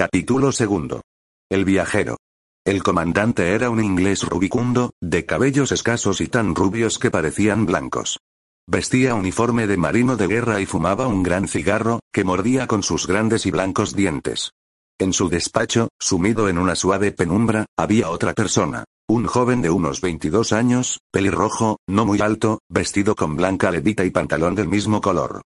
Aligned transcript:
Capítulo 0.00 0.50
segundo. 0.50 1.02
El 1.50 1.66
viajero. 1.66 2.16
El 2.64 2.82
comandante 2.82 3.50
era 3.50 3.68
un 3.68 3.84
inglés 3.84 4.22
rubicundo, 4.22 4.92
de 4.98 5.26
cabellos 5.26 5.72
escasos 5.72 6.22
y 6.22 6.26
tan 6.26 6.54
rubios 6.54 6.98
que 6.98 7.10
parecían 7.10 7.66
blancos. 7.66 8.18
Vestía 8.66 9.14
uniforme 9.14 9.66
de 9.66 9.76
marino 9.76 10.16
de 10.16 10.26
guerra 10.26 10.58
y 10.62 10.64
fumaba 10.64 11.06
un 11.06 11.22
gran 11.22 11.48
cigarro, 11.48 12.00
que 12.14 12.24
mordía 12.24 12.66
con 12.66 12.82
sus 12.82 13.06
grandes 13.06 13.44
y 13.44 13.50
blancos 13.50 13.94
dientes. 13.94 14.52
En 14.98 15.12
su 15.12 15.28
despacho, 15.28 15.90
sumido 15.98 16.48
en 16.48 16.56
una 16.56 16.76
suave 16.76 17.12
penumbra, 17.12 17.66
había 17.76 18.08
otra 18.08 18.32
persona. 18.32 18.84
Un 19.06 19.26
joven 19.26 19.60
de 19.60 19.68
unos 19.68 20.00
22 20.00 20.54
años, 20.54 21.00
pelirrojo, 21.12 21.76
no 21.86 22.06
muy 22.06 22.22
alto, 22.22 22.60
vestido 22.70 23.14
con 23.14 23.36
blanca 23.36 23.70
levita 23.70 24.02
y 24.06 24.10
pantalón 24.10 24.54
del 24.54 24.68
mismo 24.68 25.02
color. 25.02 25.42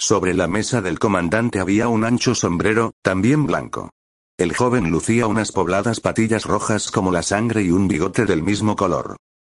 Sobre 0.00 0.32
la 0.32 0.48
mesa 0.48 0.80
del 0.80 0.98
comandante 0.98 1.60
había 1.60 1.88
un 1.88 2.06
ancho 2.06 2.34
sombrero, 2.34 2.92
también 3.02 3.44
blanco. 3.44 3.90
El 4.38 4.54
joven 4.54 4.92
lucía 4.92 5.26
unas 5.26 5.50
pobladas 5.50 5.98
patillas 5.98 6.44
rojas 6.44 6.92
como 6.92 7.10
la 7.10 7.24
sangre 7.24 7.64
y 7.64 7.72
un 7.72 7.88
bigote 7.88 8.24
del 8.24 8.40
mismo 8.40 8.76
color. 8.76 9.16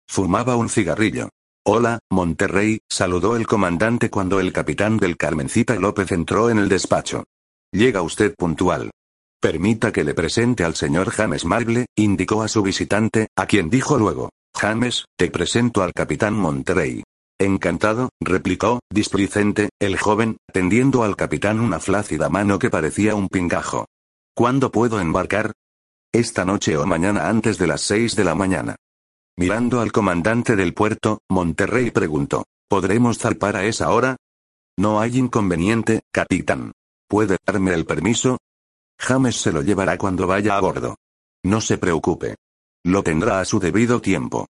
Fumaba 0.09 0.57
un 0.57 0.71
cigarrillo. 0.71 1.29
Hola, 1.67 1.99
Monterrey, 2.11 2.81
saludó 2.89 3.37
el 3.37 3.47
comandante 3.47 4.09
cuando 4.09 4.41
el 4.41 4.55
capitán 4.55 4.97
del 4.97 5.19
Carmencita 5.19 5.75
López 5.75 6.13
entró 6.13 6.49
en 6.49 6.59
el 6.59 6.71
despacho. 6.71 7.25
Llega 7.71 8.01
usted 8.01 8.35
puntual. 8.35 8.91
Permita 9.39 9.93
que 9.93 10.03
le 10.03 10.15
presente 10.15 10.65
al 10.65 10.75
señor 10.75 11.11
James 11.11 11.45
Marble, 11.45 11.85
indicó 11.95 12.43
a 12.43 12.49
su 12.49 12.63
visitante, 12.63 13.29
a 13.37 13.45
quien 13.45 13.69
dijo 13.69 13.99
luego. 13.99 14.31
James, 14.57 15.05
te 15.19 15.31
presento 15.31 15.83
al 15.83 15.93
capitán 15.93 16.33
Monterrey. 16.33 17.03
Encantado, 17.39 18.09
replicó, 18.19 18.81
displicente, 18.91 19.69
el 19.79 19.99
joven, 19.99 20.39
tendiendo 20.51 21.03
al 21.05 21.17
capitán 21.17 21.61
una 21.61 21.81
flácida 21.81 22.31
mano 22.31 22.59
que 22.59 22.71
parecía 22.71 23.15
un 23.15 23.29
pingajo. 23.29 23.85
¿Cuándo 24.41 24.73
puedo 24.73 25.01
embarcar? 25.01 25.53
Esta 26.15 26.47
noche 26.47 26.75
o 26.79 26.87
mañana 26.87 27.29
antes 27.29 27.59
de 27.59 27.67
las 27.67 27.83
seis 27.83 28.17
de 28.17 28.25
la 28.25 28.35
mañana. 28.35 28.77
Mirando 29.37 29.83
al 29.83 29.93
comandante 29.93 30.57
del 30.57 30.73
puerto, 30.73 31.19
Monterrey 31.29 31.91
preguntó, 31.91 32.47
¿podremos 32.67 33.19
zarpar 33.19 33.57
a 33.57 33.67
esa 33.67 33.91
hora? 33.91 34.17
No 34.79 34.99
hay 34.99 35.19
inconveniente, 35.19 36.01
capitán. 36.11 36.73
¿Puede 37.07 37.37
darme 37.47 37.75
el 37.75 37.85
permiso? 37.85 38.39
James 38.99 39.37
se 39.37 39.53
lo 39.53 39.61
llevará 39.61 39.99
cuando 39.99 40.27
vaya 40.27 40.57
a 40.57 40.61
bordo. 40.63 40.97
No 41.45 41.61
se 41.61 41.77
preocupe. 41.77 42.37
Lo 42.83 43.03
tendrá 43.03 43.41
a 43.41 43.45
su 43.45 43.61
debido 43.61 44.01
tiempo. 44.01 44.47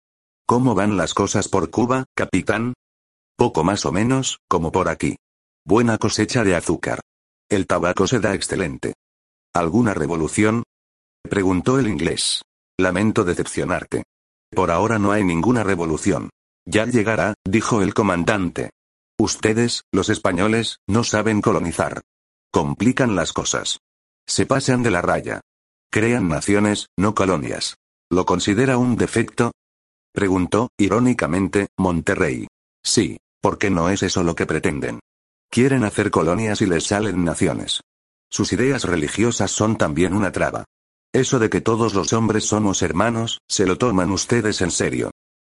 ¿Cómo 0.46 0.76
van 0.76 0.96
las 0.96 1.14
cosas 1.14 1.48
por 1.48 1.68
Cuba, 1.70 2.04
capitán? 2.14 2.74
Poco 3.36 3.64
más 3.64 3.84
o 3.86 3.90
menos, 3.90 4.38
como 4.46 4.70
por 4.70 4.88
aquí. 4.88 5.16
Buena 5.66 5.98
cosecha 5.98 6.44
de 6.44 6.54
azúcar. 6.54 7.00
El 7.48 7.66
tabaco 7.66 8.06
se 8.06 8.20
da 8.20 8.36
excelente. 8.36 8.94
¿Alguna 9.54 9.94
revolución? 9.94 10.62
Preguntó 11.28 11.80
el 11.80 11.88
inglés. 11.88 12.42
Lamento 12.78 13.24
decepcionarte. 13.24 14.04
Por 14.50 14.70
ahora 14.70 15.00
no 15.00 15.10
hay 15.10 15.24
ninguna 15.24 15.64
revolución. 15.64 16.30
Ya 16.64 16.86
llegará, 16.86 17.34
dijo 17.44 17.82
el 17.82 17.92
comandante. 17.92 18.70
Ustedes, 19.18 19.82
los 19.92 20.08
españoles, 20.08 20.78
no 20.88 21.02
saben 21.02 21.40
colonizar. 21.40 22.00
Complican 22.52 23.16
las 23.16 23.32
cosas. 23.32 23.80
Se 24.26 24.46
pasan 24.46 24.84
de 24.84 24.92
la 24.92 25.02
raya. 25.02 25.40
Crean 25.90 26.28
naciones, 26.28 26.86
no 26.96 27.16
colonias. 27.16 27.76
¿Lo 28.08 28.26
considera 28.26 28.78
un 28.78 28.96
defecto? 28.96 29.50
Preguntó, 30.12 30.68
irónicamente, 30.78 31.66
Monterrey. 31.76 32.46
Sí, 32.84 33.18
porque 33.42 33.68
no 33.70 33.90
es 33.90 34.04
eso 34.04 34.22
lo 34.22 34.36
que 34.36 34.46
pretenden. 34.46 35.00
Quieren 35.50 35.82
hacer 35.82 36.12
colonias 36.12 36.62
y 36.62 36.66
les 36.66 36.84
salen 36.84 37.24
naciones. 37.24 37.80
Sus 38.30 38.52
ideas 38.52 38.84
religiosas 38.84 39.50
son 39.50 39.76
también 39.76 40.14
una 40.14 40.32
traba. 40.32 40.64
Eso 41.12 41.38
de 41.38 41.50
que 41.50 41.60
todos 41.60 41.94
los 41.94 42.12
hombres 42.12 42.44
somos 42.44 42.82
hermanos, 42.82 43.40
se 43.48 43.66
lo 43.66 43.76
toman 43.76 44.12
ustedes 44.12 44.60
en 44.60 44.70
serio. 44.70 45.10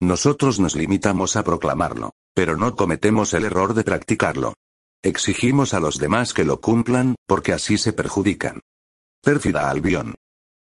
Nosotros 0.00 0.60
nos 0.60 0.76
limitamos 0.76 1.36
a 1.36 1.42
proclamarlo, 1.42 2.12
pero 2.34 2.56
no 2.56 2.76
cometemos 2.76 3.34
el 3.34 3.44
error 3.44 3.74
de 3.74 3.82
practicarlo. 3.82 4.54
Exigimos 5.02 5.74
a 5.74 5.80
los 5.80 5.98
demás 5.98 6.32
que 6.32 6.44
lo 6.44 6.60
cumplan, 6.60 7.16
porque 7.26 7.52
así 7.52 7.76
se 7.78 7.92
perjudican. 7.92 8.60
Pérfida 9.22 9.68
Albión. 9.68 10.14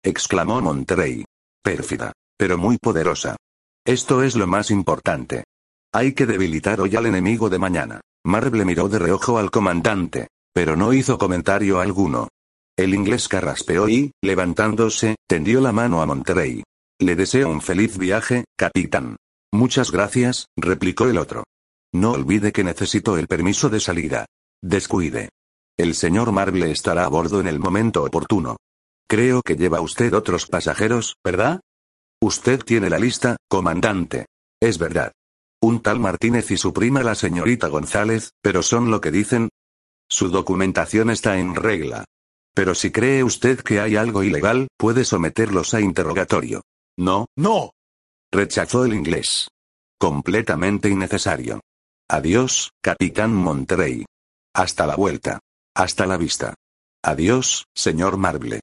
exclamó 0.03 0.60
Monterrey. 0.60 1.25
Pérfida, 1.62 2.12
pero 2.38 2.56
muy 2.56 2.78
poderosa. 2.78 3.36
Esto 3.84 4.22
es 4.22 4.36
lo 4.36 4.47
más 4.47 4.70
importante. 4.70 5.44
Hay 5.92 6.12
que 6.12 6.26
debilitar 6.26 6.80
hoy 6.80 6.94
al 6.94 7.06
enemigo 7.06 7.50
de 7.50 7.59
mañana. 7.59 8.00
Marble 8.25 8.65
miró 8.65 8.88
de 8.88 8.98
reojo 8.98 9.38
al 9.38 9.50
comandante. 9.50 10.28
Pero 10.53 10.76
no 10.76 10.92
hizo 10.92 11.19
comentario 11.19 11.81
alguno. 11.81 12.28
El 12.76 12.94
inglés 12.94 13.28
carraspeó 13.28 13.88
y, 13.88 14.12
levantándose, 14.22 15.16
tendió 15.26 15.60
la 15.60 15.72
mano 15.72 16.00
a 16.00 16.06
Monterrey. 16.06 16.62
Le 17.00 17.16
deseo 17.16 17.50
un 17.50 17.60
feliz 17.60 17.98
viaje, 17.98 18.44
capitán. 18.56 19.16
Muchas 19.53 19.91
gracias, 19.91 20.47
replicó 20.56 21.06
el 21.06 21.19
otro. 21.19 21.44
No 21.92 22.12
olvide 22.12 22.53
que 22.53 22.64
necesito 22.64 23.16
el 23.16 23.26
permiso 23.26 23.69
de 23.69 23.81
salida. 23.81 24.26
Descuide. 24.62 25.31
El 25.78 25.94
señor 25.94 26.32
Marble 26.32 26.70
estará 26.70 27.04
a 27.04 27.09
bordo 27.09 27.41
en 27.41 27.47
el 27.47 27.59
momento 27.59 28.04
oportuno. 28.04 28.56
Creo 29.09 29.42
que 29.42 29.56
lleva 29.56 29.80
usted 29.80 30.12
otros 30.12 30.47
pasajeros, 30.47 31.16
¿verdad? 31.25 31.60
Usted 32.20 32.62
tiene 32.65 32.91
la 32.91 32.98
lista, 32.98 33.36
comandante. 33.48 34.26
Es 34.60 34.78
verdad. 34.78 35.12
Un 35.62 35.80
tal 35.80 35.98
Martínez 35.98 36.50
y 36.50 36.56
su 36.56 36.72
prima 36.72 37.03
la 37.03 37.15
señorita 37.15 37.69
González, 37.69 38.32
pero 38.42 38.62
son 38.62 38.91
lo 38.91 39.00
que 39.00 39.10
dicen, 39.10 39.48
su 40.08 40.28
documentación 40.30 41.10
está 41.10 41.38
en 41.38 41.54
regla. 41.54 42.04
Pero 42.54 42.74
si 42.74 42.91
cree 42.91 43.22
usted 43.22 43.60
que 43.60 43.80
hay 43.80 43.96
algo 43.96 44.22
ilegal, 44.22 44.69
puede 44.76 45.04
someterlos 45.04 45.74
a 45.74 45.80
interrogatorio. 45.80 46.62
No, 46.98 47.26
no. 47.36 47.72
Rechazó 48.32 48.84
el 48.84 48.94
inglés. 48.94 49.48
Completamente 49.98 50.88
innecesario. 50.88 51.60
Adiós, 52.10 52.70
capitán 52.82 53.34
Monterrey. 53.34 54.04
Hasta 54.54 54.86
la 54.86 54.97
vuelta. 54.97 55.38
Hasta 55.74 56.06
la 56.06 56.16
vista. 56.16 56.54
Adiós, 57.04 57.66
señor 57.74 58.16
Marble. 58.16 58.60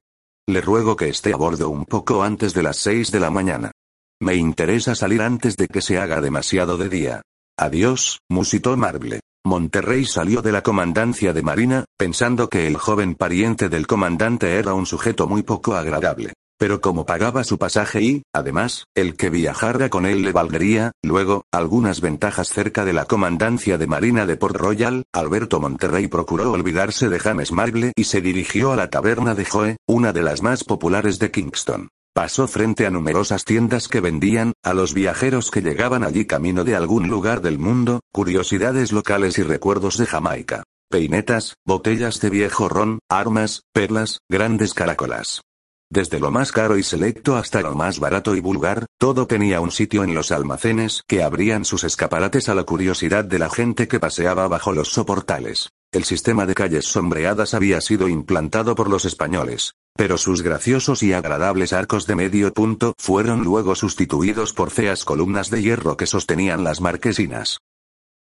Le 0.48 0.60
ruego 0.60 0.96
que 0.96 1.08
esté 1.08 1.32
a 1.32 1.36
bordo 1.36 1.70
un 1.70 1.86
poco 1.86 2.22
antes 2.22 2.54
de 2.54 2.62
las 2.62 2.76
seis 2.76 3.10
de 3.10 3.20
la 3.20 3.30
mañana. 3.30 3.72
Me 4.20 4.34
interesa 4.34 4.94
salir 4.94 5.22
antes 5.22 5.56
de 5.56 5.68
que 5.68 5.80
se 5.80 5.98
haga 5.98 6.20
demasiado 6.20 6.76
de 6.76 6.88
día. 6.88 7.22
Adiós, 7.58 8.20
musitó 8.28 8.76
Marble. 8.76 9.20
Monterrey 9.46 10.04
salió 10.04 10.42
de 10.42 10.50
la 10.50 10.62
comandancia 10.62 11.32
de 11.32 11.40
Marina, 11.40 11.84
pensando 11.96 12.48
que 12.48 12.66
el 12.66 12.76
joven 12.76 13.14
pariente 13.14 13.68
del 13.68 13.86
comandante 13.86 14.58
era 14.58 14.74
un 14.74 14.86
sujeto 14.86 15.28
muy 15.28 15.44
poco 15.44 15.76
agradable. 15.76 16.32
Pero 16.58 16.80
como 16.80 17.06
pagaba 17.06 17.44
su 17.44 17.56
pasaje 17.56 18.02
y, 18.02 18.22
además, 18.32 18.86
el 18.96 19.16
que 19.16 19.30
viajara 19.30 19.88
con 19.88 20.04
él 20.04 20.22
le 20.22 20.32
valdría, 20.32 20.92
luego, 21.02 21.44
algunas 21.52 22.00
ventajas 22.00 22.48
cerca 22.48 22.84
de 22.84 22.92
la 22.92 23.04
comandancia 23.04 23.78
de 23.78 23.86
Marina 23.86 24.26
de 24.26 24.36
Port 24.36 24.56
Royal, 24.56 25.04
Alberto 25.12 25.60
Monterrey 25.60 26.08
procuró 26.08 26.50
olvidarse 26.50 27.08
de 27.08 27.20
James 27.20 27.52
Marble 27.52 27.92
y 27.94 28.04
se 28.04 28.20
dirigió 28.20 28.72
a 28.72 28.76
la 28.76 28.90
taberna 28.90 29.34
de 29.34 29.44
Joe, 29.44 29.76
una 29.86 30.12
de 30.12 30.22
las 30.22 30.42
más 30.42 30.64
populares 30.64 31.18
de 31.18 31.30
Kingston. 31.30 31.88
Pasó 32.16 32.48
frente 32.48 32.86
a 32.86 32.90
numerosas 32.90 33.44
tiendas 33.44 33.88
que 33.88 34.00
vendían, 34.00 34.54
a 34.64 34.72
los 34.72 34.94
viajeros 34.94 35.50
que 35.50 35.60
llegaban 35.60 36.02
allí 36.02 36.24
camino 36.24 36.64
de 36.64 36.74
algún 36.74 37.08
lugar 37.08 37.42
del 37.42 37.58
mundo, 37.58 38.00
curiosidades 38.10 38.90
locales 38.90 39.36
y 39.36 39.42
recuerdos 39.42 39.98
de 39.98 40.06
Jamaica. 40.06 40.62
Peinetas, 40.88 41.56
botellas 41.66 42.18
de 42.22 42.30
viejo 42.30 42.70
ron, 42.70 43.00
armas, 43.10 43.64
perlas, 43.74 44.20
grandes 44.30 44.72
caracolas. 44.72 45.42
Desde 45.90 46.18
lo 46.18 46.30
más 46.30 46.52
caro 46.52 46.78
y 46.78 46.82
selecto 46.82 47.36
hasta 47.36 47.60
lo 47.60 47.74
más 47.74 47.98
barato 47.98 48.34
y 48.34 48.40
vulgar, 48.40 48.86
todo 48.98 49.26
tenía 49.26 49.60
un 49.60 49.70
sitio 49.70 50.02
en 50.02 50.14
los 50.14 50.32
almacenes 50.32 51.02
que 51.06 51.22
abrían 51.22 51.66
sus 51.66 51.84
escaparates 51.84 52.48
a 52.48 52.54
la 52.54 52.62
curiosidad 52.62 53.26
de 53.26 53.40
la 53.40 53.50
gente 53.50 53.88
que 53.88 54.00
paseaba 54.00 54.48
bajo 54.48 54.72
los 54.72 54.88
soportales. 54.88 55.68
El 55.92 56.04
sistema 56.04 56.46
de 56.46 56.54
calles 56.54 56.86
sombreadas 56.86 57.52
había 57.52 57.82
sido 57.82 58.08
implantado 58.08 58.74
por 58.74 58.88
los 58.88 59.04
españoles, 59.04 59.74
pero 59.96 60.18
sus 60.18 60.42
graciosos 60.42 61.02
y 61.02 61.12
agradables 61.12 61.72
arcos 61.72 62.06
de 62.06 62.14
medio 62.14 62.52
punto 62.52 62.94
fueron 62.98 63.42
luego 63.42 63.74
sustituidos 63.74 64.52
por 64.52 64.70
feas 64.70 65.04
columnas 65.04 65.50
de 65.50 65.62
hierro 65.62 65.96
que 65.96 66.06
sostenían 66.06 66.64
las 66.64 66.80
marquesinas. 66.80 67.58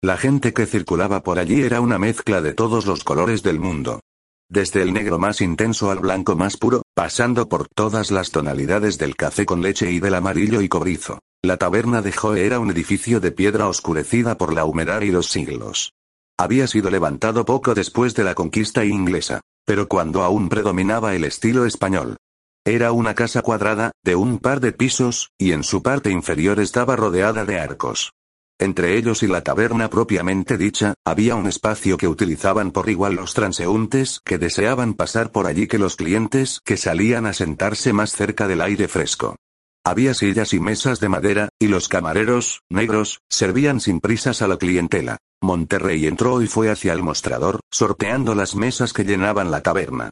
La 0.02 0.16
gente 0.16 0.52
que 0.52 0.66
circulaba 0.66 1.22
por 1.22 1.38
allí 1.38 1.62
era 1.62 1.80
una 1.80 1.98
mezcla 1.98 2.40
de 2.40 2.54
todos 2.54 2.86
los 2.86 3.02
colores 3.02 3.42
del 3.42 3.58
mundo. 3.58 4.00
Desde 4.48 4.82
el 4.82 4.92
negro 4.92 5.18
más 5.18 5.40
intenso 5.40 5.90
al 5.90 5.98
blanco 5.98 6.36
más 6.36 6.56
puro, 6.56 6.82
pasando 6.94 7.48
por 7.48 7.66
todas 7.68 8.10
las 8.10 8.30
tonalidades 8.30 8.98
del 8.98 9.16
café 9.16 9.44
con 9.44 9.62
leche 9.62 9.90
y 9.90 9.98
del 9.98 10.14
amarillo 10.14 10.60
y 10.60 10.68
cobrizo. 10.68 11.18
La 11.42 11.56
taberna 11.56 12.02
de 12.02 12.12
Joe 12.12 12.46
era 12.46 12.60
un 12.60 12.70
edificio 12.70 13.18
de 13.18 13.32
piedra 13.32 13.68
oscurecida 13.68 14.38
por 14.38 14.54
la 14.54 14.64
humedad 14.64 15.00
y 15.00 15.10
los 15.10 15.26
siglos. 15.26 15.92
Había 16.38 16.66
sido 16.66 16.90
levantado 16.90 17.44
poco 17.44 17.74
después 17.74 18.14
de 18.14 18.24
la 18.24 18.34
conquista 18.34 18.84
inglesa 18.84 19.40
pero 19.66 19.88
cuando 19.88 20.22
aún 20.22 20.48
predominaba 20.48 21.14
el 21.14 21.24
estilo 21.24 21.66
español. 21.66 22.16
Era 22.64 22.92
una 22.92 23.14
casa 23.14 23.42
cuadrada, 23.42 23.92
de 24.02 24.16
un 24.16 24.38
par 24.38 24.60
de 24.60 24.72
pisos, 24.72 25.30
y 25.38 25.52
en 25.52 25.62
su 25.62 25.82
parte 25.82 26.10
inferior 26.10 26.58
estaba 26.58 26.96
rodeada 26.96 27.44
de 27.44 27.60
arcos. 27.60 28.12
Entre 28.58 28.96
ellos 28.96 29.22
y 29.22 29.26
la 29.26 29.42
taberna 29.42 29.90
propiamente 29.90 30.56
dicha, 30.56 30.94
había 31.04 31.34
un 31.34 31.46
espacio 31.46 31.98
que 31.98 32.08
utilizaban 32.08 32.70
por 32.70 32.88
igual 32.88 33.14
los 33.14 33.34
transeúntes 33.34 34.20
que 34.24 34.38
deseaban 34.38 34.94
pasar 34.94 35.30
por 35.30 35.46
allí 35.46 35.66
que 35.66 35.78
los 35.78 35.96
clientes 35.96 36.60
que 36.64 36.78
salían 36.78 37.26
a 37.26 37.34
sentarse 37.34 37.92
más 37.92 38.12
cerca 38.12 38.48
del 38.48 38.62
aire 38.62 38.88
fresco. 38.88 39.36
Había 39.84 40.14
sillas 40.14 40.54
y 40.54 40.58
mesas 40.58 41.00
de 41.00 41.08
madera, 41.08 41.50
y 41.60 41.68
los 41.68 41.88
camareros, 41.88 42.62
negros, 42.70 43.20
servían 43.28 43.78
sin 43.80 44.00
prisas 44.00 44.42
a 44.42 44.48
la 44.48 44.56
clientela. 44.56 45.18
Monterrey 45.42 46.06
entró 46.06 46.42
y 46.42 46.46
fue 46.46 46.70
hacia 46.70 46.92
el 46.92 47.02
mostrador, 47.02 47.60
sorteando 47.70 48.34
las 48.34 48.54
mesas 48.54 48.92
que 48.92 49.04
llenaban 49.04 49.50
la 49.50 49.62
taberna. 49.62 50.10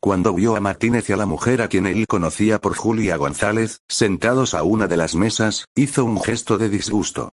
Cuando 0.00 0.34
vio 0.34 0.56
a 0.56 0.60
Martínez 0.60 1.08
y 1.08 1.12
a 1.12 1.16
la 1.16 1.26
mujer 1.26 1.62
a 1.62 1.68
quien 1.68 1.86
él 1.86 2.06
conocía 2.06 2.60
por 2.60 2.76
Julia 2.76 3.16
González, 3.16 3.80
sentados 3.88 4.54
a 4.54 4.62
una 4.62 4.86
de 4.86 4.96
las 4.96 5.14
mesas, 5.14 5.64
hizo 5.74 6.04
un 6.04 6.20
gesto 6.20 6.58
de 6.58 6.68
disgusto. 6.68 7.30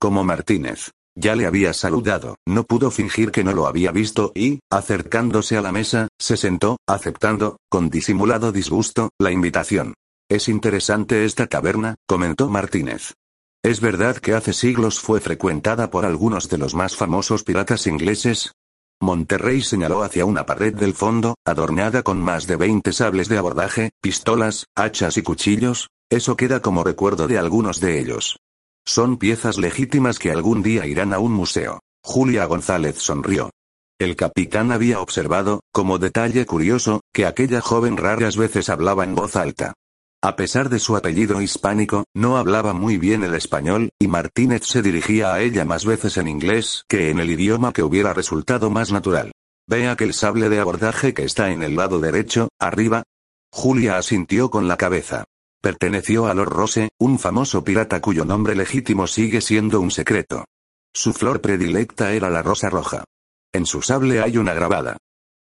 Como 0.00 0.24
Martínez. 0.24 0.90
Ya 1.18 1.34
le 1.34 1.46
había 1.46 1.72
saludado, 1.72 2.36
no 2.46 2.64
pudo 2.64 2.90
fingir 2.90 3.30
que 3.30 3.42
no 3.42 3.52
lo 3.52 3.66
había 3.66 3.90
visto 3.90 4.32
y, 4.34 4.60
acercándose 4.70 5.56
a 5.56 5.62
la 5.62 5.72
mesa, 5.72 6.08
se 6.18 6.36
sentó, 6.36 6.76
aceptando, 6.86 7.56
con 7.70 7.88
disimulado 7.88 8.52
disgusto, 8.52 9.08
la 9.18 9.30
invitación. 9.30 9.94
Es 10.28 10.48
interesante 10.48 11.24
esta 11.24 11.46
taberna, 11.46 11.94
comentó 12.06 12.50
Martínez. 12.50 13.14
Es 13.66 13.80
verdad 13.80 14.18
que 14.18 14.32
hace 14.32 14.52
siglos 14.52 15.00
fue 15.00 15.20
frecuentada 15.20 15.90
por 15.90 16.04
algunos 16.04 16.48
de 16.48 16.56
los 16.56 16.76
más 16.76 16.94
famosos 16.94 17.42
piratas 17.42 17.88
ingleses. 17.88 18.52
Monterrey 19.00 19.60
señaló 19.60 20.04
hacia 20.04 20.24
una 20.24 20.46
pared 20.46 20.72
del 20.72 20.94
fondo, 20.94 21.34
adornada 21.44 22.04
con 22.04 22.20
más 22.20 22.46
de 22.46 22.54
20 22.54 22.92
sables 22.92 23.28
de 23.28 23.38
abordaje, 23.38 23.90
pistolas, 24.00 24.66
hachas 24.76 25.16
y 25.16 25.22
cuchillos. 25.22 25.88
Eso 26.08 26.36
queda 26.36 26.62
como 26.62 26.84
recuerdo 26.84 27.26
de 27.26 27.38
algunos 27.38 27.80
de 27.80 27.98
ellos. 27.98 28.38
Son 28.84 29.16
piezas 29.16 29.58
legítimas 29.58 30.20
que 30.20 30.30
algún 30.30 30.62
día 30.62 30.86
irán 30.86 31.12
a 31.12 31.18
un 31.18 31.32
museo. 31.32 31.80
Julia 32.04 32.44
González 32.44 32.98
sonrió. 32.98 33.50
El 33.98 34.14
capitán 34.14 34.70
había 34.70 35.00
observado, 35.00 35.58
como 35.72 35.98
detalle 35.98 36.46
curioso, 36.46 37.00
que 37.12 37.26
aquella 37.26 37.60
joven 37.60 37.96
raras 37.96 38.36
veces 38.36 38.68
hablaba 38.68 39.02
en 39.02 39.16
voz 39.16 39.34
alta. 39.34 39.74
A 40.26 40.34
pesar 40.34 40.70
de 40.70 40.80
su 40.80 40.96
apellido 40.96 41.40
hispánico, 41.40 42.02
no 42.12 42.36
hablaba 42.36 42.72
muy 42.72 42.98
bien 42.98 43.22
el 43.22 43.36
español, 43.36 43.90
y 43.96 44.08
Martínez 44.08 44.62
se 44.64 44.82
dirigía 44.82 45.32
a 45.32 45.40
ella 45.40 45.64
más 45.64 45.84
veces 45.84 46.16
en 46.16 46.26
inglés 46.26 46.82
que 46.88 47.10
en 47.10 47.20
el 47.20 47.30
idioma 47.30 47.72
que 47.72 47.84
hubiera 47.84 48.12
resultado 48.12 48.68
más 48.68 48.90
natural. 48.90 49.30
Ve 49.68 49.86
aquel 49.86 50.14
sable 50.14 50.48
de 50.48 50.58
abordaje 50.58 51.14
que 51.14 51.22
está 51.22 51.52
en 51.52 51.62
el 51.62 51.76
lado 51.76 52.00
derecho, 52.00 52.48
arriba. 52.58 53.04
Julia 53.52 53.98
asintió 53.98 54.50
con 54.50 54.66
la 54.66 54.76
cabeza. 54.76 55.26
Perteneció 55.62 56.26
a 56.26 56.34
Lord 56.34 56.50
Rose, 56.50 56.88
un 56.98 57.20
famoso 57.20 57.62
pirata 57.62 58.00
cuyo 58.00 58.24
nombre 58.24 58.56
legítimo 58.56 59.06
sigue 59.06 59.40
siendo 59.40 59.80
un 59.80 59.92
secreto. 59.92 60.44
Su 60.92 61.12
flor 61.12 61.40
predilecta 61.40 62.14
era 62.14 62.30
la 62.30 62.42
rosa 62.42 62.68
roja. 62.68 63.04
En 63.52 63.64
su 63.64 63.80
sable 63.80 64.20
hay 64.20 64.38
una 64.38 64.54
grabada. 64.54 64.96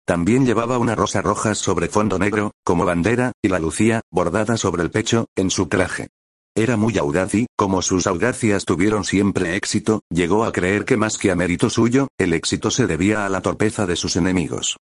También 0.07 0.45
llevaba 0.45 0.79
una 0.79 0.95
rosa 0.95 1.23
roja 1.23 1.55
sobre 1.55 1.89
fondo 1.89 2.19
negro, 2.19 2.53
como 2.63 2.85
bandera, 2.85 3.33
y 3.43 3.49
la 3.49 3.59
lucía, 3.59 4.03
bordada 4.11 4.59
sobre 4.59 4.83
el 4.83 4.91
pecho, 4.91 5.27
en 5.35 5.51
su 5.51 5.67
traje. 5.67 6.09
Era 6.55 6.77
muy 6.77 6.99
audaz 6.99 7.35
y, 7.35 7.47
como 7.57 7.81
sus 7.81 8.07
audacias 8.07 8.65
tuvieron 8.65 9.05
siempre 9.05 9.57
éxito, 9.57 10.03
llegó 10.11 10.45
a 10.45 10.53
creer 10.53 10.85
que 10.85 10.99
más 10.99 11.17
que 11.17 11.31
a 11.31 11.35
mérito 11.35 11.71
suyo, 11.71 12.09
el 12.19 12.35
éxito 12.35 12.71
se 12.71 12.87
debía 12.87 13.25
a 13.25 13.29
la 13.29 13.41
torpeza 13.41 13.87
de 13.87 13.97
sus 13.97 14.17
enemigos. 14.17 14.77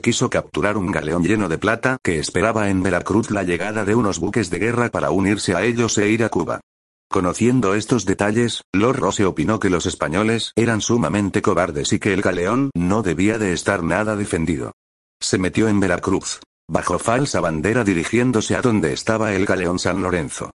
Quiso 0.00 0.28
capturar 0.28 0.76
un 0.76 0.92
galeón 0.92 1.24
lleno 1.24 1.48
de 1.48 1.56
plata 1.56 1.96
que 2.02 2.18
esperaba 2.18 2.68
en 2.68 2.82
Veracruz 2.82 3.30
la 3.30 3.44
llegada 3.44 3.86
de 3.86 3.94
unos 3.94 4.20
buques 4.20 4.50
de 4.50 4.58
guerra 4.58 4.90
para 4.90 5.10
unirse 5.10 5.54
a 5.54 5.64
ellos 5.64 5.96
e 5.96 6.10
ir 6.10 6.22
a 6.22 6.28
Cuba. 6.28 6.60
Conociendo 7.08 7.74
estos 7.74 8.04
detalles, 8.04 8.62
Lord 8.72 8.98
Rose 8.98 9.24
opinó 9.24 9.60
que 9.60 9.70
los 9.70 9.86
españoles 9.86 10.52
eran 10.56 10.80
sumamente 10.80 11.40
cobardes 11.40 11.92
y 11.92 11.98
que 11.98 12.12
el 12.12 12.20
galeón 12.20 12.70
no 12.74 13.02
debía 13.02 13.38
de 13.38 13.52
estar 13.52 13.82
nada 13.82 14.16
defendido. 14.16 14.72
Se 15.20 15.38
metió 15.38 15.68
en 15.68 15.80
Veracruz, 15.80 16.40
bajo 16.68 16.98
falsa 16.98 17.40
bandera 17.40 17.84
dirigiéndose 17.84 18.56
a 18.56 18.60
donde 18.60 18.92
estaba 18.92 19.32
el 19.34 19.46
galeón 19.46 19.78
San 19.78 20.02
Lorenzo. 20.02 20.50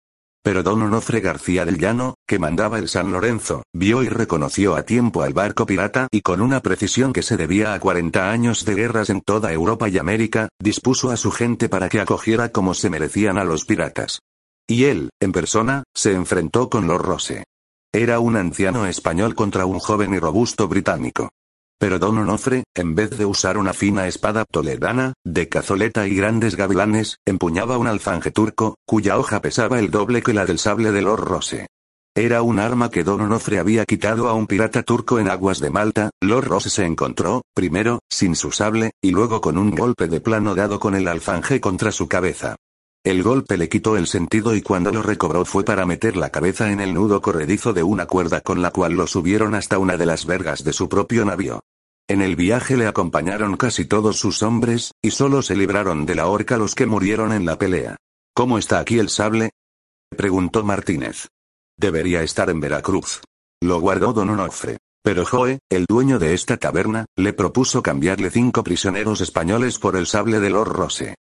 Pero 0.42 0.62
don 0.62 0.80
Onofre 0.80 1.20
García 1.20 1.64
del 1.64 1.78
Llano, 1.78 2.14
que 2.26 2.38
mandaba 2.38 2.78
el 2.78 2.88
San 2.88 3.12
Lorenzo, 3.12 3.64
vio 3.74 4.02
y 4.02 4.08
reconoció 4.08 4.76
a 4.76 4.84
tiempo 4.84 5.22
al 5.22 5.34
barco 5.34 5.66
pirata 5.66 6.08
y 6.10 6.22
con 6.22 6.40
una 6.40 6.60
precisión 6.60 7.12
que 7.12 7.22
se 7.22 7.36
debía 7.36 7.74
a 7.74 7.80
40 7.80 8.30
años 8.30 8.64
de 8.64 8.74
guerras 8.74 9.10
en 9.10 9.20
toda 9.20 9.52
Europa 9.52 9.88
y 9.88 9.98
América, 9.98 10.48
dispuso 10.58 11.10
a 11.10 11.16
su 11.16 11.30
gente 11.30 11.68
para 11.68 11.88
que 11.88 12.00
acogiera 12.00 12.50
como 12.50 12.72
se 12.72 12.88
merecían 12.88 13.36
a 13.36 13.44
los 13.44 13.64
piratas. 13.64 14.20
Y 14.70 14.84
él, 14.84 15.08
en 15.18 15.32
persona, 15.32 15.84
se 15.94 16.12
enfrentó 16.12 16.68
con 16.68 16.86
Lord 16.86 17.06
Rose. 17.06 17.44
Era 17.90 18.20
un 18.20 18.36
anciano 18.36 18.84
español 18.84 19.34
contra 19.34 19.64
un 19.64 19.78
joven 19.78 20.12
y 20.12 20.18
robusto 20.18 20.68
británico. 20.68 21.30
Pero 21.80 21.98
Don 21.98 22.18
Onofre, 22.18 22.64
en 22.74 22.94
vez 22.94 23.16
de 23.16 23.24
usar 23.24 23.56
una 23.56 23.72
fina 23.72 24.06
espada 24.08 24.44
toledana, 24.44 25.14
de 25.24 25.48
cazoleta 25.48 26.06
y 26.06 26.14
grandes 26.14 26.54
gavilanes, 26.54 27.16
empuñaba 27.24 27.78
un 27.78 27.86
alfanje 27.86 28.30
turco, 28.30 28.74
cuya 28.84 29.16
hoja 29.16 29.40
pesaba 29.40 29.78
el 29.78 29.90
doble 29.90 30.22
que 30.22 30.34
la 30.34 30.44
del 30.44 30.58
sable 30.58 30.92
de 30.92 31.00
Lord 31.00 31.24
Rose. 31.24 31.68
Era 32.14 32.42
un 32.42 32.58
arma 32.58 32.90
que 32.90 33.04
Don 33.04 33.22
Onofre 33.22 33.60
había 33.60 33.86
quitado 33.86 34.28
a 34.28 34.34
un 34.34 34.46
pirata 34.46 34.82
turco 34.82 35.18
en 35.18 35.30
aguas 35.30 35.60
de 35.60 35.70
Malta, 35.70 36.10
Lord 36.20 36.46
Rose 36.46 36.68
se 36.68 36.84
encontró, 36.84 37.42
primero, 37.54 38.00
sin 38.10 38.36
su 38.36 38.50
sable, 38.50 38.90
y 39.00 39.12
luego 39.12 39.40
con 39.40 39.56
un 39.56 39.70
golpe 39.70 40.08
de 40.08 40.20
plano 40.20 40.54
dado 40.54 40.78
con 40.78 40.94
el 40.94 41.08
alfanje 41.08 41.60
contra 41.60 41.90
su 41.90 42.06
cabeza. 42.06 42.56
El 43.04 43.22
golpe 43.22 43.56
le 43.56 43.68
quitó 43.68 43.96
el 43.96 44.06
sentido 44.06 44.54
y 44.54 44.62
cuando 44.62 44.90
lo 44.90 45.02
recobró 45.02 45.44
fue 45.44 45.64
para 45.64 45.86
meter 45.86 46.16
la 46.16 46.30
cabeza 46.30 46.70
en 46.72 46.80
el 46.80 46.94
nudo 46.94 47.22
corredizo 47.22 47.72
de 47.72 47.82
una 47.82 48.06
cuerda 48.06 48.40
con 48.40 48.60
la 48.60 48.70
cual 48.70 48.94
lo 48.94 49.06
subieron 49.06 49.54
hasta 49.54 49.78
una 49.78 49.96
de 49.96 50.06
las 50.06 50.26
vergas 50.26 50.64
de 50.64 50.72
su 50.72 50.88
propio 50.88 51.24
navío. 51.24 51.60
En 52.08 52.22
el 52.22 52.36
viaje 52.36 52.76
le 52.76 52.86
acompañaron 52.86 53.56
casi 53.56 53.84
todos 53.84 54.18
sus 54.18 54.42
hombres, 54.42 54.92
y 55.02 55.10
solo 55.10 55.42
se 55.42 55.54
libraron 55.54 56.06
de 56.06 56.14
la 56.14 56.26
horca 56.26 56.56
los 56.56 56.74
que 56.74 56.86
murieron 56.86 57.32
en 57.32 57.44
la 57.44 57.58
pelea. 57.58 57.96
¿Cómo 58.34 58.58
está 58.58 58.78
aquí 58.78 58.98
el 58.98 59.10
sable? 59.10 59.50
preguntó 60.16 60.64
Martínez. 60.64 61.28
Debería 61.78 62.22
estar 62.22 62.50
en 62.50 62.60
Veracruz. 62.60 63.20
Lo 63.60 63.80
guardó 63.80 64.12
don 64.12 64.30
Onofre. 64.30 64.78
Pero 65.02 65.24
Joe, 65.24 65.60
el 65.70 65.86
dueño 65.86 66.18
de 66.18 66.34
esta 66.34 66.56
taberna, 66.56 67.06
le 67.16 67.32
propuso 67.32 67.82
cambiarle 67.82 68.30
cinco 68.30 68.64
prisioneros 68.64 69.20
españoles 69.20 69.78
por 69.78 69.96
el 69.96 70.06
sable 70.06 70.40
de 70.40 70.50
Lord 70.50 70.72
Rose. 70.72 71.14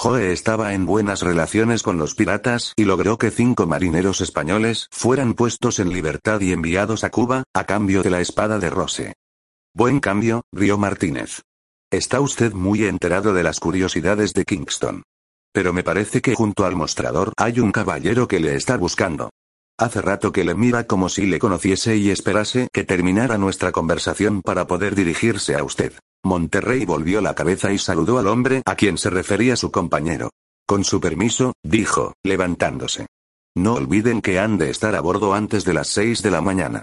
Joe 0.00 0.32
estaba 0.32 0.74
en 0.74 0.86
buenas 0.86 1.22
relaciones 1.22 1.82
con 1.82 1.98
los 1.98 2.14
piratas 2.14 2.72
y 2.76 2.84
logró 2.84 3.18
que 3.18 3.32
cinco 3.32 3.66
marineros 3.66 4.20
españoles 4.20 4.86
fueran 4.92 5.34
puestos 5.34 5.80
en 5.80 5.88
libertad 5.88 6.40
y 6.40 6.52
enviados 6.52 7.02
a 7.02 7.10
Cuba, 7.10 7.42
a 7.52 7.64
cambio 7.64 8.04
de 8.04 8.10
la 8.10 8.20
espada 8.20 8.60
de 8.60 8.70
Rose. 8.70 9.14
Buen 9.74 9.98
cambio, 9.98 10.44
rió 10.52 10.78
Martínez. 10.78 11.42
Está 11.90 12.20
usted 12.20 12.52
muy 12.52 12.84
enterado 12.84 13.34
de 13.34 13.42
las 13.42 13.58
curiosidades 13.58 14.34
de 14.34 14.44
Kingston. 14.44 15.02
Pero 15.52 15.72
me 15.72 15.82
parece 15.82 16.22
que 16.22 16.36
junto 16.36 16.64
al 16.64 16.76
mostrador 16.76 17.32
hay 17.36 17.58
un 17.58 17.72
caballero 17.72 18.28
que 18.28 18.38
le 18.38 18.54
está 18.54 18.76
buscando. 18.76 19.30
Hace 19.80 20.00
rato 20.00 20.30
que 20.30 20.44
le 20.44 20.54
mira 20.54 20.84
como 20.84 21.08
si 21.08 21.26
le 21.26 21.40
conociese 21.40 21.96
y 21.96 22.10
esperase 22.10 22.68
que 22.72 22.84
terminara 22.84 23.36
nuestra 23.36 23.72
conversación 23.72 24.42
para 24.42 24.68
poder 24.68 24.94
dirigirse 24.94 25.56
a 25.56 25.64
usted. 25.64 25.92
Monterrey 26.24 26.84
volvió 26.84 27.20
la 27.20 27.34
cabeza 27.34 27.72
y 27.72 27.78
saludó 27.78 28.18
al 28.18 28.26
hombre 28.26 28.62
a 28.66 28.74
quien 28.74 28.98
se 28.98 29.10
refería 29.10 29.56
su 29.56 29.70
compañero. 29.70 30.30
Con 30.66 30.84
su 30.84 31.00
permiso, 31.00 31.54
dijo, 31.62 32.14
levantándose. 32.24 33.06
No 33.56 33.74
olviden 33.74 34.20
que 34.20 34.38
han 34.38 34.58
de 34.58 34.70
estar 34.70 34.94
a 34.94 35.00
bordo 35.00 35.34
antes 35.34 35.64
de 35.64 35.74
las 35.74 35.88
seis 35.88 36.22
de 36.22 36.30
la 36.30 36.40
mañana. 36.40 36.82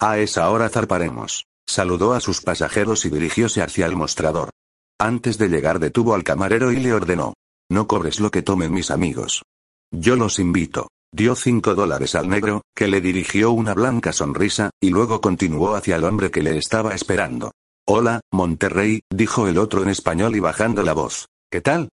A 0.00 0.18
esa 0.18 0.50
hora 0.50 0.68
zarparemos. 0.68 1.46
Saludó 1.66 2.14
a 2.14 2.20
sus 2.20 2.40
pasajeros 2.40 3.04
y 3.04 3.10
dirigióse 3.10 3.62
hacia 3.62 3.86
el 3.86 3.96
mostrador. 3.96 4.50
Antes 4.98 5.36
de 5.36 5.48
llegar 5.48 5.78
detuvo 5.78 6.14
al 6.14 6.24
camarero 6.24 6.72
y 6.72 6.76
le 6.76 6.92
ordenó. 6.92 7.34
No 7.68 7.86
cobres 7.86 8.20
lo 8.20 8.30
que 8.30 8.42
tomen 8.42 8.72
mis 8.72 8.90
amigos. 8.90 9.42
Yo 9.90 10.16
los 10.16 10.38
invito. 10.38 10.88
Dio 11.12 11.34
cinco 11.34 11.74
dólares 11.74 12.14
al 12.14 12.28
negro, 12.28 12.62
que 12.74 12.88
le 12.88 13.00
dirigió 13.00 13.50
una 13.50 13.74
blanca 13.74 14.12
sonrisa, 14.12 14.70
y 14.80 14.90
luego 14.90 15.20
continuó 15.20 15.74
hacia 15.74 15.96
el 15.96 16.04
hombre 16.04 16.30
que 16.30 16.42
le 16.42 16.56
estaba 16.58 16.94
esperando. 16.94 17.52
Hola, 17.88 18.20
Monterrey, 18.32 19.02
dijo 19.12 19.46
el 19.46 19.58
otro 19.58 19.84
en 19.84 19.90
español 19.90 20.34
y 20.34 20.40
bajando 20.40 20.82
la 20.82 20.92
voz. 20.92 21.28
¿Qué 21.48 21.60
tal? 21.60 21.88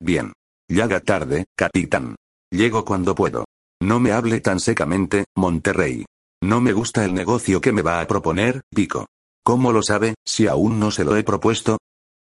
Bien. 0.00 0.32
Llega 0.66 1.00
tarde, 1.00 1.44
capitán. 1.54 2.16
Llego 2.50 2.86
cuando 2.86 3.14
puedo. 3.14 3.44
No 3.82 4.00
me 4.00 4.12
hable 4.12 4.40
tan 4.40 4.60
secamente, 4.60 5.26
Monterrey. 5.36 6.06
No 6.42 6.62
me 6.62 6.72
gusta 6.72 7.04
el 7.04 7.12
negocio 7.12 7.60
que 7.60 7.70
me 7.70 7.82
va 7.82 8.00
a 8.00 8.06
proponer, 8.06 8.62
Pico. 8.74 9.08
¿Cómo 9.44 9.72
lo 9.72 9.82
sabe, 9.82 10.14
si 10.24 10.46
aún 10.46 10.80
no 10.80 10.90
se 10.90 11.04
lo 11.04 11.16
he 11.16 11.22
propuesto? 11.22 11.76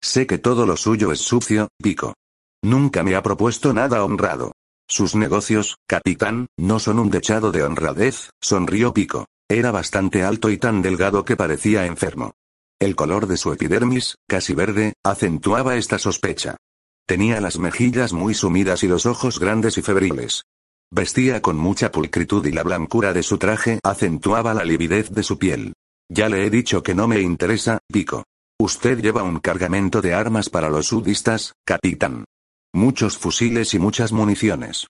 Sé 0.04 0.28
que 0.28 0.38
todo 0.38 0.66
lo 0.66 0.76
suyo 0.76 1.14
es 1.14 1.22
sucio, 1.22 1.70
Pico. 1.82 2.16
Nunca 2.62 3.02
me 3.04 3.16
ha 3.16 3.24
propuesto 3.24 3.74
nada 3.74 4.04
honrado. 4.04 4.52
Sus 4.90 5.16
negocios, 5.16 5.78
capitán, 5.88 6.48
no 6.58 6.80
son 6.80 7.00
un 7.00 7.10
dechado 7.10 7.54
de 7.54 7.64
honradez, 7.64 8.32
sonrió 8.42 8.94
Pico. 8.94 9.26
Era 9.48 9.72
bastante 9.72 10.24
alto 10.24 10.50
y 10.50 10.58
tan 10.58 10.82
delgado 10.82 11.24
que 11.24 11.38
parecía 11.38 11.86
enfermo. 11.86 12.34
El 12.82 12.96
color 12.96 13.28
de 13.28 13.36
su 13.36 13.52
epidermis, 13.52 14.16
casi 14.26 14.54
verde, 14.54 14.94
acentuaba 15.04 15.76
esta 15.76 16.00
sospecha. 16.00 16.56
Tenía 17.06 17.42
las 17.42 17.60
mejillas 17.60 18.14
muy 18.14 18.34
sumidas 18.34 18.84
y 18.84 18.88
los 18.88 19.06
ojos 19.06 19.38
grandes 19.38 19.78
y 19.78 19.82
febriles. 19.82 20.44
Vestía 20.90 21.42
con 21.42 21.58
mucha 21.58 21.92
pulcritud 21.92 22.46
y 22.46 22.54
la 22.54 22.64
blancura 22.64 23.12
de 23.12 23.22
su 23.22 23.38
traje 23.38 23.80
acentuaba 23.84 24.54
la 24.54 24.64
lividez 24.64 25.10
de 25.12 25.24
su 25.24 25.38
piel. 25.38 25.74
Ya 26.08 26.30
le 26.30 26.46
he 26.46 26.50
dicho 26.50 26.82
que 26.82 26.96
no 26.96 27.08
me 27.10 27.20
interesa, 27.20 27.80
Pico. 27.92 28.24
Usted 28.58 29.00
lleva 29.00 29.24
un 29.24 29.40
cargamento 29.40 30.02
de 30.02 30.14
armas 30.14 30.50
para 30.50 30.70
los 30.70 30.88
sudistas, 30.88 31.54
capitán. 31.66 32.24
Muchos 32.74 33.18
fusiles 33.18 33.74
y 33.74 33.80
muchas 33.80 34.14
municiones. 34.14 34.88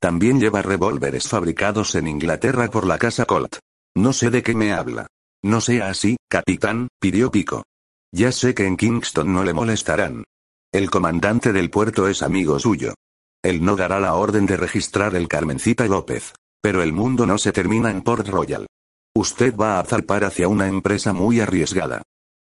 También 0.00 0.38
lleva 0.38 0.62
revólveres 0.62 1.28
fabricados 1.28 1.96
en 1.96 2.06
Inglaterra 2.06 2.70
por 2.70 2.86
la 2.86 2.98
casa 2.98 3.24
Colt. 3.24 3.56
No 3.96 4.12
sé 4.12 4.30
de 4.30 4.42
qué 4.42 4.54
me 4.54 4.72
habla. 4.72 5.08
No 5.44 5.60
sea 5.60 5.88
así, 5.88 6.16
capitán, 6.28 6.88
pidió 7.00 7.30
Pico. 7.30 7.64
Ya 8.12 8.30
sé 8.30 8.54
que 8.54 8.66
en 8.66 8.76
Kingston 8.76 9.32
no 9.32 9.42
le 9.42 9.52
molestarán. 9.52 10.24
El 10.72 10.90
comandante 10.90 11.52
del 11.52 11.70
puerto 11.70 12.08
es 12.08 12.22
amigo 12.22 12.58
suyo. 12.58 12.94
Él 13.42 13.64
no 13.64 13.74
dará 13.74 13.98
la 13.98 14.14
orden 14.14 14.46
de 14.46 14.56
registrar 14.56 15.16
el 15.16 15.28
Carmencita 15.28 15.86
López. 15.86 16.32
Pero 16.62 16.82
el 16.82 16.92
mundo 16.92 17.26
no 17.26 17.38
se 17.38 17.50
termina 17.50 17.90
en 17.90 18.02
Port 18.02 18.28
Royal. 18.28 18.66
Usted 19.14 19.56
va 19.56 19.80
a 19.80 19.84
zarpar 19.84 20.24
hacia 20.24 20.46
una 20.46 20.68
empresa 20.68 21.12
muy 21.12 21.40
arriesgada. 21.40 22.02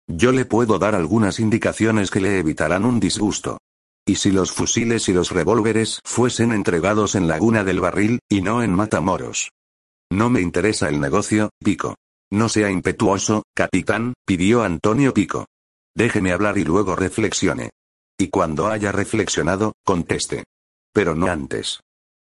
Yo 0.09 0.33
le 0.33 0.45
puedo 0.45 0.79
dar 0.79 0.97
algunas 0.97 1.39
indicaciones 1.39 2.11
que 2.11 2.21
le 2.21 2.39
evitarán 2.39 2.85
un 2.85 2.99
disgusto. 2.99 3.59
¿Y 4.05 4.17
si 4.17 4.33
los 4.33 4.53
fusiles 4.53 5.09
y 5.09 5.13
los 5.13 5.31
revólveres 5.31 6.01
fuesen 6.05 6.51
entregados 6.51 7.15
en 7.15 7.29
Laguna 7.29 7.63
del 7.63 7.79
Barril, 7.79 8.19
y 8.29 8.41
no 8.41 8.63
en 8.63 8.75
Matamoros? 8.75 9.51
No 10.11 10.31
me 10.31 10.41
interesa 10.41 10.89
el 10.89 10.99
negocio, 10.99 11.51
Pico. 11.63 11.95
No 12.31 12.49
sea 12.49 12.71
impetuoso, 12.71 13.45
capitán, 13.55 14.15
pidió 14.27 14.63
Antonio 14.63 15.15
Pico. 15.15 15.47
Déjeme 15.95 16.33
hablar 16.33 16.59
y 16.59 16.65
luego 16.65 16.95
reflexione. 16.95 17.71
Y 18.19 18.29
cuando 18.29 18.69
haya 18.69 18.93
reflexionado, 18.93 19.73
conteste. 19.85 20.45
Pero 20.93 21.15
no 21.15 21.27
antes. 21.27 21.81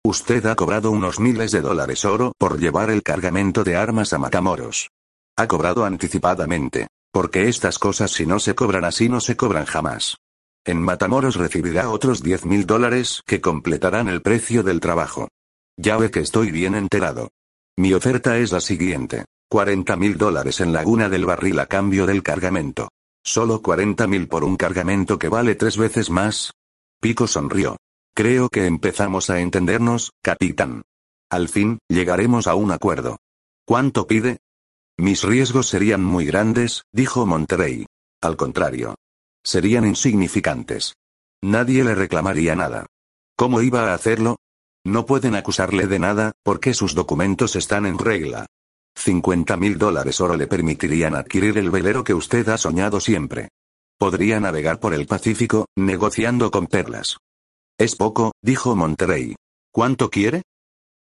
Usted 0.05 0.45
ha 0.48 0.55
cobrado 0.55 0.91
unos 0.91 1.19
miles 1.19 1.51
de 1.51 1.62
dólares 1.62 2.03
oro 2.03 2.33
por 2.38 2.60
llevar 2.60 2.89
el 2.89 3.03
cargamento 3.03 3.63
de 3.63 3.77
armas 3.77 4.12
a 4.12 4.17
Matamoros. 4.17 4.89
Ha 5.38 5.48
cobrado 5.48 5.86
anticipadamente. 5.86 6.88
Porque 7.13 7.48
estas 7.48 7.77
cosas 7.77 8.12
si 8.12 8.25
no 8.25 8.39
se 8.39 8.55
cobran 8.55 8.83
así 8.83 9.07
no 9.07 9.22
se 9.22 9.38
cobran 9.38 9.65
jamás. 9.65 10.17
En 10.65 10.81
Matamoros 10.81 11.36
recibirá 11.36 11.89
otros 11.89 12.24
10 12.24 12.45
mil 12.45 12.65
dólares 12.65 13.22
que 13.25 13.39
completarán 13.39 14.10
el 14.10 14.22
precio 14.22 14.63
del 14.63 14.79
trabajo. 14.79 15.29
Ya 15.77 15.98
ve 15.98 16.10
que 16.10 16.22
estoy 16.22 16.51
bien 16.51 16.74
enterado. 16.74 17.29
Mi 17.77 17.93
oferta 17.93 18.38
es 18.38 18.51
la 18.51 18.62
siguiente. 18.62 19.25
40 19.53 19.95
mil 19.98 20.17
dólares 20.17 20.62
en 20.62 20.74
Laguna 20.74 21.10
del 21.10 21.27
Barril 21.27 21.60
a 21.60 21.67
cambio 21.67 22.07
del 22.07 22.24
cargamento. 22.24 22.89
Solo 23.24 23.62
40 23.62 24.07
mil 24.07 24.27
por 24.27 24.43
un 24.43 24.57
cargamento 24.57 25.19
que 25.19 25.29
vale 25.29 25.53
tres 25.53 25.77
veces 25.77 26.10
más. 26.10 26.53
Pico 27.00 27.27
sonrió. 27.27 27.77
Creo 28.15 28.50
que 28.50 28.65
empezamos 28.65 29.29
a 29.29 29.41
entendernos, 29.41 30.12
capitán. 30.24 30.81
Al 31.29 31.50
fin, 31.50 31.77
llegaremos 31.88 32.48
a 32.48 32.55
un 32.55 32.72
acuerdo. 32.72 33.17
¿Cuánto 33.63 34.07
pide? 34.07 34.39
Mis 34.98 35.22
riesgos 35.22 35.67
serían 35.67 36.03
muy 36.03 36.25
grandes, 36.25 36.86
dijo 36.91 37.27
Monterrey. 37.27 37.86
Al 38.22 38.36
contrario. 38.38 38.95
Serían 39.43 39.86
insignificantes. 39.86 40.95
Nadie 41.43 41.83
le 41.83 41.93
reclamaría 41.93 42.55
nada. 42.55 42.88
¿Cómo 43.38 43.62
iba 43.62 43.91
a 43.91 43.93
hacerlo? 43.93 44.38
No 44.83 45.05
pueden 45.05 45.36
acusarle 45.36 45.86
de 45.86 46.00
nada, 46.00 46.31
porque 46.41 46.74
sus 46.74 46.95
documentos 46.95 47.55
están 47.55 47.86
en 47.86 48.00
regla. 48.00 48.48
50 48.95 49.57
mil 49.57 49.77
dólares 49.77 50.21
oro 50.21 50.38
le 50.38 50.47
permitirían 50.47 51.15
adquirir 51.15 51.57
el 51.57 51.71
velero 51.71 52.03
que 52.03 52.13
usted 52.13 52.47
ha 52.50 52.57
soñado 52.57 53.00
siempre. 53.00 53.50
Podría 53.97 54.39
navegar 54.39 54.79
por 54.79 54.93
el 54.93 55.05
Pacífico, 55.07 55.67
negociando 55.75 56.51
con 56.51 56.67
perlas. 56.67 57.17
Es 57.77 57.95
poco, 57.95 58.33
dijo 58.41 58.75
Monterrey. 58.75 59.35
¿Cuánto 59.71 60.09
quiere? 60.09 60.43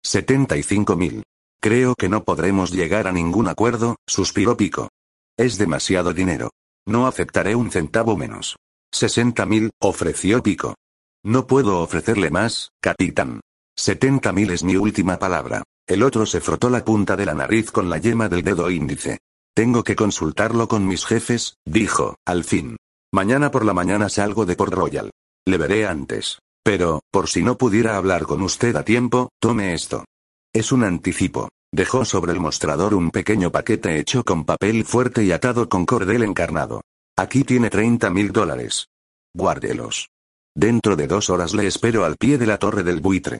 75 0.03 0.95
mil. 0.95 1.23
Creo 1.61 1.95
que 1.95 2.09
no 2.09 2.23
podremos 2.23 2.71
llegar 2.71 3.07
a 3.07 3.11
ningún 3.11 3.47
acuerdo, 3.47 3.95
suspiró 4.07 4.57
Pico. 4.57 4.89
Es 5.37 5.57
demasiado 5.57 6.13
dinero. 6.13 6.51
No 6.85 7.07
aceptaré 7.07 7.55
un 7.55 7.71
centavo 7.71 8.17
menos. 8.17 8.57
60 8.91 9.45
mil, 9.45 9.71
ofreció 9.79 10.43
Pico. 10.43 10.75
No 11.23 11.47
puedo 11.47 11.79
ofrecerle 11.79 12.31
más, 12.31 12.69
capitán. 12.81 13.39
70 13.77 14.33
mil 14.33 14.51
es 14.51 14.63
mi 14.63 14.75
última 14.75 15.17
palabra. 15.17 15.63
El 15.87 16.01
otro 16.03 16.25
se 16.25 16.39
frotó 16.39 16.69
la 16.69 16.85
punta 16.85 17.15
de 17.15 17.25
la 17.25 17.33
nariz 17.33 17.71
con 17.71 17.89
la 17.89 17.97
yema 17.97 18.29
del 18.29 18.43
dedo 18.43 18.69
índice. 18.69 19.19
Tengo 19.53 19.83
que 19.83 19.95
consultarlo 19.95 20.67
con 20.67 20.87
mis 20.87 21.05
jefes, 21.05 21.57
dijo, 21.65 22.15
al 22.25 22.43
fin. 22.43 22.77
Mañana 23.13 23.51
por 23.51 23.65
la 23.65 23.73
mañana 23.73 24.09
salgo 24.09 24.45
de 24.45 24.55
Port 24.55 24.73
Royal. 24.73 25.11
Le 25.45 25.57
veré 25.57 25.85
antes. 25.85 26.39
Pero, 26.63 27.01
por 27.11 27.27
si 27.27 27.43
no 27.43 27.57
pudiera 27.57 27.97
hablar 27.97 28.23
con 28.23 28.41
usted 28.41 28.75
a 28.77 28.83
tiempo, 28.83 29.29
tome 29.39 29.73
esto. 29.73 30.05
Es 30.53 30.71
un 30.71 30.83
anticipo. 30.83 31.49
Dejó 31.71 32.05
sobre 32.05 32.31
el 32.31 32.39
mostrador 32.39 32.93
un 32.93 33.11
pequeño 33.11 33.51
paquete 33.51 33.99
hecho 33.99 34.23
con 34.23 34.45
papel 34.45 34.85
fuerte 34.85 35.23
y 35.23 35.31
atado 35.31 35.67
con 35.67 35.85
cordel 35.85 36.23
encarnado. 36.23 36.81
Aquí 37.17 37.43
tiene 37.43 37.69
30 37.69 38.09
mil 38.09 38.31
dólares. 38.31 38.87
Guárdelos. 39.35 40.09
Dentro 40.55 40.95
de 40.95 41.07
dos 41.07 41.29
horas 41.29 41.53
le 41.53 41.67
espero 41.67 42.05
al 42.05 42.15
pie 42.15 42.37
de 42.37 42.45
la 42.45 42.57
torre 42.57 42.83
del 42.83 43.01
buitre. 43.01 43.39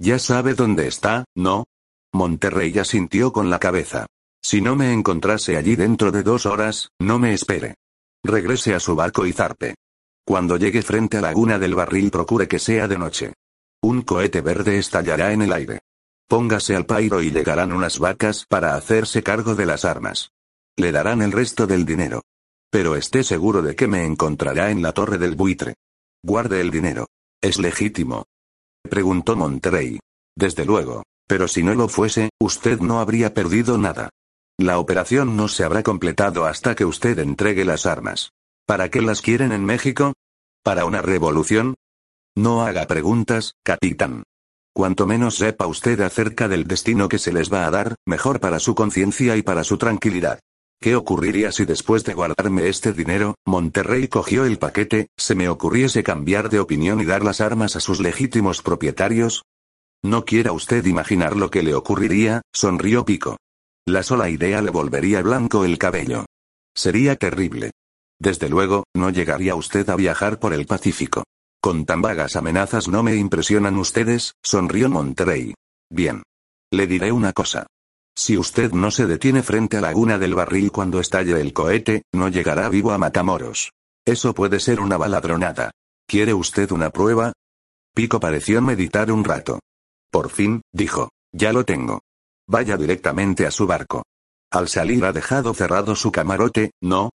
Ya 0.00 0.18
sabe 0.18 0.54
dónde 0.54 0.88
está, 0.88 1.24
¿no? 1.36 1.64
Monterrey 2.14 2.70
ya 2.70 2.84
sintió 2.84 3.32
con 3.32 3.50
la 3.50 3.58
cabeza. 3.58 4.06
Si 4.40 4.60
no 4.60 4.76
me 4.76 4.92
encontrase 4.92 5.56
allí 5.56 5.74
dentro 5.74 6.12
de 6.12 6.22
dos 6.22 6.46
horas, 6.46 6.90
no 7.00 7.18
me 7.18 7.34
espere. 7.34 7.74
Regrese 8.22 8.74
a 8.74 8.80
su 8.80 8.94
barco 8.94 9.26
y 9.26 9.32
zarpe. 9.32 9.74
Cuando 10.24 10.56
llegue 10.56 10.82
frente 10.82 11.18
a 11.18 11.20
Laguna 11.20 11.58
del 11.58 11.74
Barril 11.74 12.10
procure 12.10 12.46
que 12.46 12.60
sea 12.60 12.86
de 12.86 12.98
noche. 12.98 13.32
Un 13.82 14.02
cohete 14.02 14.42
verde 14.42 14.78
estallará 14.78 15.32
en 15.32 15.42
el 15.42 15.52
aire. 15.52 15.80
Póngase 16.28 16.76
al 16.76 16.86
pairo 16.86 17.20
y 17.20 17.32
llegarán 17.32 17.72
unas 17.72 17.98
vacas 17.98 18.46
para 18.48 18.76
hacerse 18.76 19.22
cargo 19.24 19.56
de 19.56 19.66
las 19.66 19.84
armas. 19.84 20.30
Le 20.76 20.92
darán 20.92 21.20
el 21.20 21.32
resto 21.32 21.66
del 21.66 21.84
dinero. 21.84 22.22
Pero 22.70 22.94
esté 22.94 23.24
seguro 23.24 23.60
de 23.60 23.74
que 23.74 23.88
me 23.88 24.04
encontrará 24.04 24.70
en 24.70 24.82
la 24.82 24.92
torre 24.92 25.18
del 25.18 25.34
buitre. 25.34 25.74
Guarde 26.22 26.60
el 26.60 26.70
dinero. 26.70 27.08
¿Es 27.40 27.58
legítimo? 27.58 28.24
Preguntó 28.82 29.34
Monterrey. 29.34 29.98
Desde 30.36 30.64
luego. 30.64 31.02
Pero 31.26 31.48
si 31.48 31.62
no 31.62 31.74
lo 31.74 31.88
fuese, 31.88 32.30
usted 32.40 32.80
no 32.80 33.00
habría 33.00 33.34
perdido 33.34 33.78
nada. 33.78 34.10
La 34.58 34.78
operación 34.78 35.36
no 35.36 35.48
se 35.48 35.64
habrá 35.64 35.82
completado 35.82 36.44
hasta 36.44 36.74
que 36.74 36.84
usted 36.84 37.18
entregue 37.18 37.64
las 37.64 37.86
armas. 37.86 38.30
¿Para 38.66 38.88
qué 38.88 39.02
las 39.02 39.20
quieren 39.20 39.52
en 39.52 39.64
México? 39.64 40.14
¿Para 40.62 40.84
una 40.84 41.02
revolución? 41.02 41.74
No 42.36 42.62
haga 42.62 42.86
preguntas, 42.86 43.54
capitán. 43.62 44.22
Cuanto 44.74 45.06
menos 45.06 45.36
sepa 45.36 45.66
usted 45.66 46.00
acerca 46.00 46.48
del 46.48 46.64
destino 46.64 47.08
que 47.08 47.18
se 47.18 47.32
les 47.32 47.52
va 47.52 47.66
a 47.66 47.70
dar, 47.70 47.94
mejor 48.06 48.40
para 48.40 48.58
su 48.58 48.74
conciencia 48.74 49.36
y 49.36 49.42
para 49.42 49.62
su 49.64 49.78
tranquilidad. 49.78 50.40
¿Qué 50.80 50.96
ocurriría 50.96 51.52
si 51.52 51.64
después 51.64 52.04
de 52.04 52.14
guardarme 52.14 52.68
este 52.68 52.92
dinero, 52.92 53.36
Monterrey 53.46 54.08
cogió 54.08 54.44
el 54.44 54.58
paquete, 54.58 55.06
se 55.16 55.34
me 55.34 55.48
ocurriese 55.48 56.02
cambiar 56.02 56.50
de 56.50 56.60
opinión 56.60 57.00
y 57.00 57.04
dar 57.04 57.24
las 57.24 57.40
armas 57.40 57.76
a 57.76 57.80
sus 57.80 58.00
legítimos 58.00 58.62
propietarios? 58.62 59.44
No 60.04 60.26
quiera 60.26 60.52
usted 60.52 60.84
imaginar 60.84 61.34
lo 61.34 61.50
que 61.50 61.62
le 61.62 61.74
ocurriría, 61.74 62.42
sonrió 62.52 63.06
Pico. 63.06 63.38
La 63.86 64.02
sola 64.02 64.28
idea 64.28 64.60
le 64.60 64.70
volvería 64.70 65.22
blanco 65.22 65.64
el 65.64 65.78
cabello. 65.78 66.26
Sería 66.76 67.16
terrible. 67.16 67.70
Desde 68.20 68.50
luego, 68.50 68.84
no 68.94 69.08
llegaría 69.08 69.54
usted 69.54 69.88
a 69.88 69.96
viajar 69.96 70.38
por 70.38 70.52
el 70.52 70.66
Pacífico. 70.66 71.24
Con 71.58 71.86
tan 71.86 72.02
vagas 72.02 72.36
amenazas 72.36 72.86
no 72.86 73.02
me 73.02 73.16
impresionan 73.16 73.78
ustedes, 73.78 74.34
sonrió 74.42 74.90
Monterrey. 74.90 75.54
Bien. 75.90 76.22
Le 76.70 76.86
diré 76.86 77.10
una 77.10 77.32
cosa. 77.32 77.66
Si 78.14 78.36
usted 78.36 78.72
no 78.72 78.90
se 78.90 79.06
detiene 79.06 79.42
frente 79.42 79.78
a 79.78 79.80
Laguna 79.80 80.18
del 80.18 80.34
Barril 80.34 80.70
cuando 80.70 81.00
estalle 81.00 81.40
el 81.40 81.54
cohete, 81.54 82.02
no 82.12 82.28
llegará 82.28 82.68
vivo 82.68 82.92
a 82.92 82.98
Matamoros. 82.98 83.72
Eso 84.04 84.34
puede 84.34 84.60
ser 84.60 84.80
una 84.80 84.98
baladronada. 84.98 85.70
¿Quiere 86.06 86.34
usted 86.34 86.72
una 86.72 86.90
prueba? 86.90 87.32
Pico 87.94 88.20
pareció 88.20 88.60
meditar 88.60 89.10
un 89.10 89.24
rato. 89.24 89.60
Por 90.14 90.30
fin, 90.30 90.62
dijo. 90.72 91.08
Ya 91.32 91.52
lo 91.52 91.64
tengo. 91.64 92.02
Vaya 92.46 92.76
directamente 92.76 93.48
a 93.48 93.50
su 93.50 93.66
barco. 93.66 94.04
Al 94.48 94.68
salir 94.68 95.04
ha 95.04 95.12
dejado 95.12 95.52
cerrado 95.54 95.96
su 95.96 96.12
camarote, 96.12 96.70
¿no? 96.80 97.10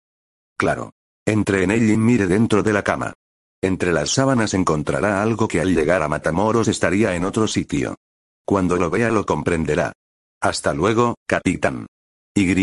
Claro. 0.58 0.92
Entre 1.26 1.64
en 1.64 1.72
él 1.72 1.90
y 1.90 1.96
mire 1.96 2.28
dentro 2.28 2.62
de 2.62 2.74
la 2.74 2.84
cama. 2.84 3.14
Entre 3.62 3.94
las 3.94 4.10
sábanas 4.10 4.54
encontrará 4.54 5.22
algo 5.24 5.48
que 5.48 5.62
al 5.62 5.74
llegar 5.74 6.04
a 6.04 6.10
Matamoros 6.10 6.68
estaría 6.68 7.16
en 7.16 7.24
otro 7.24 7.48
sitio. 7.48 7.96
Cuando 8.44 8.76
lo 8.76 8.90
vea 8.90 9.12
lo 9.12 9.26
comprenderá. 9.26 9.94
Hasta 10.42 10.74
luego, 10.74 11.16
capitán. 11.26 11.86
Y. 12.36 12.54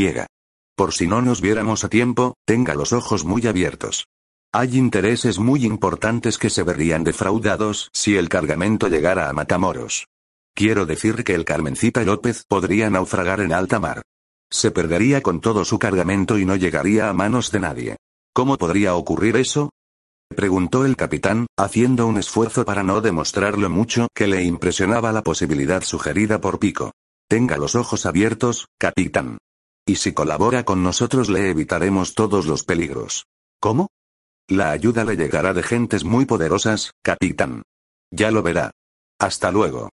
Por 0.76 0.92
si 0.92 1.06
no 1.06 1.22
nos 1.22 1.40
viéramos 1.40 1.82
a 1.82 1.88
tiempo, 1.88 2.34
tenga 2.44 2.74
los 2.74 2.92
ojos 2.92 3.24
muy 3.24 3.46
abiertos. 3.46 4.04
Hay 4.52 4.76
intereses 4.76 5.38
muy 5.38 5.64
importantes 5.64 6.36
que 6.36 6.50
se 6.50 6.62
verían 6.62 7.04
defraudados 7.04 7.88
si 7.94 8.18
el 8.18 8.28
cargamento 8.28 8.88
llegara 8.88 9.30
a 9.30 9.32
Matamoros. 9.32 10.06
Quiero 10.56 10.86
decir 10.86 11.22
que 11.22 11.34
el 11.34 11.44
Carmencita 11.44 12.02
López 12.02 12.44
podría 12.48 12.88
naufragar 12.88 13.40
en 13.40 13.52
alta 13.52 13.78
mar. 13.78 14.00
Se 14.50 14.70
perdería 14.70 15.20
con 15.20 15.42
todo 15.42 15.66
su 15.66 15.78
cargamento 15.78 16.38
y 16.38 16.46
no 16.46 16.56
llegaría 16.56 17.10
a 17.10 17.12
manos 17.12 17.50
de 17.50 17.60
nadie. 17.60 17.96
¿Cómo 18.32 18.56
podría 18.56 18.94
ocurrir 18.94 19.36
eso? 19.36 19.68
Preguntó 20.34 20.86
el 20.86 20.96
capitán, 20.96 21.46
haciendo 21.58 22.06
un 22.06 22.16
esfuerzo 22.16 22.64
para 22.64 22.82
no 22.82 23.02
demostrar 23.02 23.58
lo 23.58 23.68
mucho 23.68 24.08
que 24.14 24.26
le 24.26 24.44
impresionaba 24.44 25.12
la 25.12 25.22
posibilidad 25.22 25.82
sugerida 25.82 26.40
por 26.40 26.58
Pico. 26.58 26.92
Tenga 27.28 27.58
los 27.58 27.74
ojos 27.74 28.06
abiertos, 28.06 28.66
capitán. 28.78 29.36
Y 29.86 29.96
si 29.96 30.14
colabora 30.14 30.64
con 30.64 30.82
nosotros 30.82 31.28
le 31.28 31.50
evitaremos 31.50 32.14
todos 32.14 32.46
los 32.46 32.64
peligros. 32.64 33.26
¿Cómo? 33.60 33.88
La 34.48 34.70
ayuda 34.70 35.04
le 35.04 35.16
llegará 35.16 35.52
de 35.52 35.62
gentes 35.62 36.04
muy 36.04 36.24
poderosas, 36.24 36.92
capitán. 37.02 37.62
Ya 38.10 38.30
lo 38.30 38.42
verá. 38.42 38.70
Hasta 39.18 39.50
luego. 39.50 39.90